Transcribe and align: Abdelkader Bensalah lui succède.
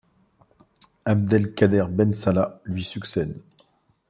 Abdelkader 1.05 1.85
Bensalah 1.87 2.59
lui 2.65 2.83
succède. 2.83 3.39